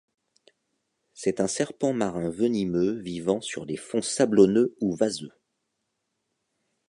[1.13, 5.29] C'est un serpent marin venimeux vivant sur les fonds sablonneux ou vaseux.